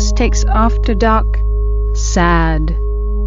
Mistakes 0.00 0.46
After 0.48 0.94
Dark. 0.94 1.26
Sad. 1.92 2.74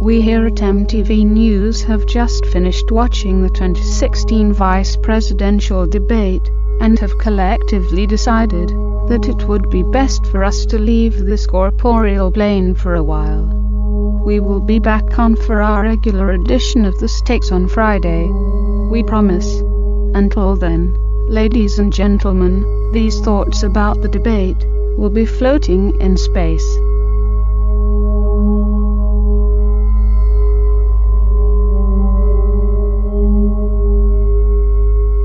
We 0.00 0.22
here 0.22 0.46
at 0.46 0.54
MTV 0.54 1.26
News 1.26 1.82
have 1.82 2.06
just 2.06 2.46
finished 2.46 2.90
watching 2.90 3.42
the 3.42 3.50
2016 3.50 4.54
vice 4.54 4.96
presidential 4.96 5.86
debate 5.86 6.50
and 6.80 6.98
have 7.00 7.18
collectively 7.18 8.06
decided 8.06 8.70
that 9.10 9.28
it 9.28 9.46
would 9.46 9.68
be 9.68 9.82
best 9.82 10.24
for 10.28 10.42
us 10.42 10.64
to 10.64 10.78
leave 10.78 11.18
this 11.18 11.46
corporeal 11.46 12.32
plane 12.32 12.74
for 12.74 12.94
a 12.94 13.04
while. 13.04 13.44
We 14.24 14.40
will 14.40 14.60
be 14.60 14.78
back 14.78 15.18
on 15.18 15.36
for 15.36 15.60
our 15.60 15.82
regular 15.82 16.30
edition 16.30 16.86
of 16.86 16.98
the 16.98 17.08
Stakes 17.08 17.52
on 17.52 17.68
Friday. 17.68 18.26
We 18.90 19.02
promise. 19.02 19.60
Until 20.14 20.56
then, 20.56 20.96
ladies 21.28 21.78
and 21.78 21.92
gentlemen, 21.92 22.64
these 22.94 23.20
thoughts 23.20 23.62
about 23.62 24.00
the 24.00 24.08
debate 24.08 24.64
will 24.96 25.10
be 25.10 25.26
floating 25.26 25.98
in 26.00 26.16
space. 26.16 26.66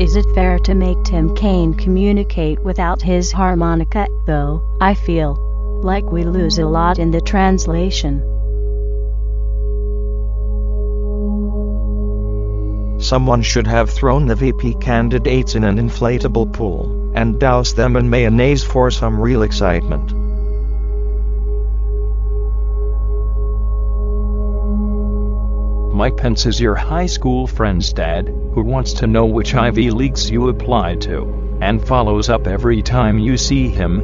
Is 0.00 0.16
it 0.16 0.24
fair 0.34 0.58
to 0.60 0.74
make 0.74 1.02
Tim 1.04 1.34
Kaine 1.34 1.74
communicate 1.74 2.58
without 2.60 3.02
his 3.02 3.32
harmonica, 3.32 4.06
though? 4.26 4.62
I 4.80 4.94
feel 4.94 5.36
like 5.82 6.10
we 6.10 6.24
lose 6.24 6.58
a 6.58 6.66
lot 6.66 6.98
in 6.98 7.10
the 7.10 7.20
translation. 7.20 8.39
Someone 13.10 13.42
should 13.42 13.66
have 13.66 13.90
thrown 13.90 14.26
the 14.26 14.36
VP 14.36 14.74
candidates 14.74 15.56
in 15.56 15.64
an 15.64 15.78
inflatable 15.78 16.52
pool 16.52 17.10
and 17.12 17.40
doused 17.40 17.74
them 17.74 17.96
in 17.96 18.08
mayonnaise 18.08 18.62
for 18.62 18.88
some 18.92 19.20
real 19.20 19.42
excitement. 19.42 20.12
Mike 25.92 26.18
Pence 26.18 26.46
is 26.46 26.60
your 26.60 26.76
high 26.76 27.06
school 27.06 27.48
friend's 27.48 27.92
dad, 27.92 28.28
who 28.28 28.62
wants 28.62 28.92
to 28.92 29.08
know 29.08 29.26
which 29.26 29.56
Ivy 29.56 29.90
Leagues 29.90 30.30
you 30.30 30.48
applied 30.48 31.00
to, 31.00 31.58
and 31.60 31.84
follows 31.84 32.28
up 32.28 32.46
every 32.46 32.80
time 32.80 33.18
you 33.18 33.36
see 33.36 33.66
him. 33.66 34.02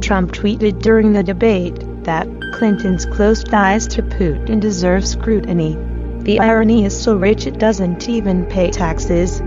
Trump 0.00 0.30
tweeted 0.30 0.80
during 0.80 1.12
the 1.12 1.24
debate 1.24 1.82
that 2.04 2.28
Clinton's 2.54 3.06
close 3.06 3.42
ties 3.42 3.86
to 3.88 4.02
Putin 4.02 4.60
deserve 4.60 5.06
scrutiny. 5.06 5.76
The 6.20 6.40
irony 6.40 6.84
is 6.84 6.98
so 6.98 7.16
rich 7.16 7.46
it 7.46 7.58
doesn't 7.58 8.08
even 8.08 8.46
pay 8.46 8.70
taxes. 8.70 9.42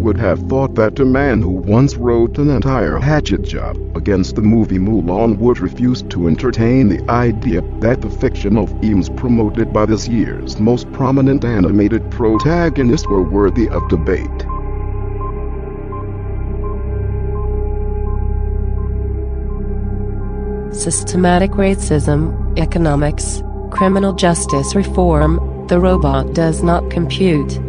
Would 0.00 0.18
have 0.18 0.40
thought 0.48 0.74
that 0.74 0.98
a 0.98 1.04
man 1.04 1.42
who 1.42 1.50
once 1.50 1.96
wrote 1.96 2.38
an 2.38 2.50
entire 2.50 2.98
hatchet 2.98 3.42
job 3.42 3.76
against 3.96 4.34
the 4.34 4.42
movie 4.42 4.78
Mulan 4.78 5.38
would 5.38 5.58
refuse 5.60 6.02
to 6.02 6.26
entertain 6.26 6.88
the 6.88 7.08
idea 7.10 7.60
that 7.80 8.00
the 8.00 8.10
fiction 8.10 8.56
of 8.56 8.72
Eames 8.82 9.08
promoted 9.10 9.72
by 9.72 9.86
this 9.86 10.08
year's 10.08 10.58
most 10.58 10.90
prominent 10.92 11.44
animated 11.44 12.10
protagonist 12.10 13.08
were 13.08 13.22
worthy 13.22 13.68
of 13.68 13.88
debate. 13.88 14.46
systematic 20.72 21.50
racism, 21.52 22.58
economics, 22.58 23.42
criminal 23.70 24.14
justice 24.14 24.74
reform, 24.74 25.66
the 25.68 25.78
robot 25.78 26.32
does 26.32 26.62
not 26.62 26.90
compute. 26.90 27.60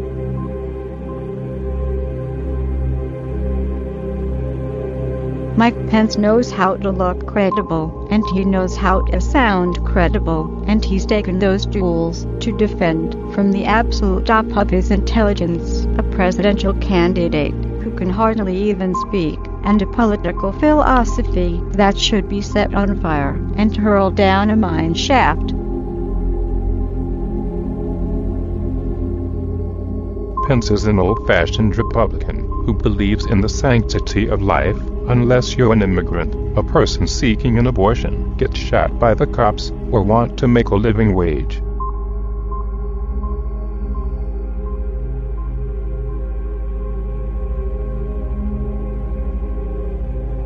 Mike 5.58 5.90
Pence 5.90 6.18
knows 6.18 6.50
how 6.50 6.78
to 6.78 6.92
look 6.92 7.28
credible, 7.28 8.08
and 8.10 8.24
he 8.34 8.46
knows 8.46 8.78
how 8.78 9.02
to 9.02 9.20
sound 9.20 9.86
credible, 9.86 10.64
and 10.66 10.84
he's 10.84 11.06
taken 11.06 11.40
those 11.40 11.66
tools 11.66 12.26
to 12.40 12.56
defend 12.56 13.12
from 13.34 13.52
the 13.52 13.66
absolute 13.66 14.26
top 14.26 14.46
of 14.56 14.70
his 14.70 14.92
intelligence 14.92 15.86
a 15.98 16.04
presidential 16.04 16.74
candidate 16.76 17.54
who 17.84 17.92
can 17.92 18.10
hardly 18.10 18.70
even 18.70 18.96
speak, 19.08 19.38
and 19.64 19.82
a 19.82 19.88
political 19.88 20.54
philosophy 20.54 21.60
that 21.72 21.98
should 21.98 22.30
be 22.30 22.42
set 22.42 22.74
on 22.74 23.00
fire 23.02 23.36
and 23.58 23.76
hurled 23.76 24.16
down 24.16 24.50
a 24.50 24.56
mine 24.56 24.94
shaft. 24.94 25.54
Pence 30.48 30.72
is 30.72 30.86
an 30.86 30.98
old-fashioned 30.98 31.78
Republican 31.78 32.40
who 32.66 32.74
believes 32.74 33.26
in 33.26 33.42
the 33.42 33.50
sanctity 33.50 34.28
of 34.28 34.42
life 34.42 34.78
unless 35.10 35.56
you're 35.56 35.74
an 35.74 35.82
immigrant, 35.82 36.34
a 36.58 36.64
person 36.64 37.08
seeking 37.08 37.58
an 37.58 37.68
abortion, 37.68 38.36
get 38.38 38.56
shot 38.56 39.00
by 39.00 39.14
the 39.14 39.28
cops, 39.28 39.72
or 39.92 40.02
want 40.02 40.38
to 40.40 40.48
make 40.48 40.70
a 40.70 40.76
living 40.76 41.16
wage. 41.16 41.62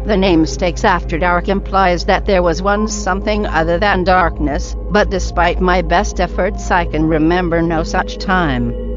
The 0.05 0.17
name 0.17 0.45
Stakes 0.45 0.83
After 0.83 1.17
Dark 1.17 1.49
implies 1.49 2.05
that 2.05 2.27
there 2.27 2.43
was 2.43 2.61
once 2.61 2.93
something 2.93 3.47
other 3.47 3.79
than 3.79 4.03
darkness, 4.03 4.75
but 4.91 5.09
despite 5.09 5.59
my 5.59 5.81
best 5.81 6.19
efforts, 6.19 6.69
I 6.69 6.85
can 6.85 7.07
remember 7.07 7.63
no 7.63 7.81
such 7.81 8.19
time. 8.19 8.94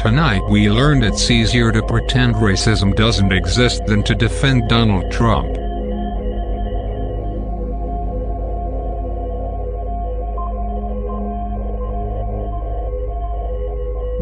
Tonight 0.00 0.40
we 0.48 0.70
learned 0.70 1.04
it's 1.04 1.30
easier 1.30 1.70
to 1.72 1.82
pretend 1.82 2.34
racism 2.36 2.96
doesn't 2.96 3.32
exist 3.32 3.84
than 3.84 4.02
to 4.04 4.14
defend 4.14 4.66
Donald 4.66 5.12
Trump. 5.12 5.52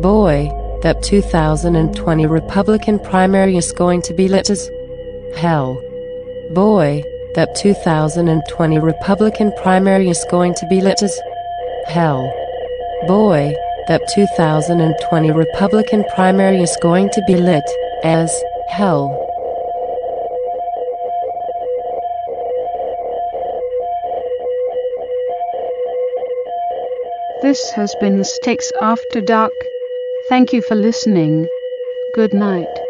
Boy, 0.03 0.51
that 0.83 1.01
2020 1.05 2.27
Republican 2.27 2.99
primary 2.99 3.57
is 3.57 3.71
going 3.71 4.03
to 4.03 4.13
be 4.13 4.27
lit 4.27 4.51
as 4.51 4.69
hell. 5.37 5.81
Boy, 6.51 7.05
that 7.37 7.55
2020 7.55 8.81
Republican 8.81 9.53
primary 9.63 10.09
is 10.09 10.27
going 10.29 10.55
to 10.55 10.67
be 10.67 10.81
lit 10.81 11.05
as 11.05 11.17
hell. 11.87 12.35
Boy, 13.07 13.55
that 13.89 14.07
2020 14.15 15.33
Republican 15.33 16.05
primary 16.15 16.61
is 16.61 16.77
going 16.83 17.09
to 17.11 17.23
be 17.27 17.37
lit 17.37 17.65
as 18.05 18.31
hell. 18.69 19.09
This 27.41 27.71
has 27.71 27.95
been 28.01 28.25
Stakes 28.25 28.71
After 28.81 29.21
Dark. 29.21 29.53
Thank 30.29 30.53
you 30.53 30.61
for 30.61 30.75
listening. 30.75 31.49
Good 32.15 32.35
night. 32.35 32.88